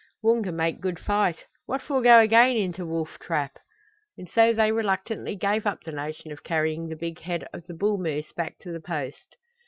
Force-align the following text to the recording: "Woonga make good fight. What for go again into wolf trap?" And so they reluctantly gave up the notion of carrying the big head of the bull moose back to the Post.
"Woonga 0.23 0.51
make 0.51 0.79
good 0.79 0.97
fight. 0.99 1.45
What 1.67 1.79
for 1.79 2.01
go 2.01 2.19
again 2.21 2.55
into 2.57 2.87
wolf 2.87 3.19
trap?" 3.19 3.59
And 4.17 4.27
so 4.27 4.51
they 4.51 4.71
reluctantly 4.71 5.35
gave 5.35 5.67
up 5.67 5.83
the 5.83 5.91
notion 5.91 6.31
of 6.31 6.43
carrying 6.43 6.87
the 6.89 6.95
big 6.95 7.19
head 7.19 7.47
of 7.53 7.67
the 7.67 7.75
bull 7.75 7.99
moose 7.99 8.33
back 8.33 8.57
to 8.61 8.71
the 8.71 8.81
Post. 8.81 9.35